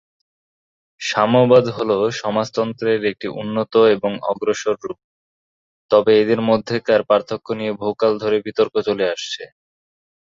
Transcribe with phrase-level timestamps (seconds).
[1.01, 1.89] সাম্যবাদ হল
[2.21, 4.99] সমাজতন্ত্রের একটি উন্নত এবং অগ্রসর রূপ,
[5.91, 9.43] তবে এদের মধ্যেকার পার্থক্য নিয়ে বহুকাল ধরে বিতর্ক চলে আসছে।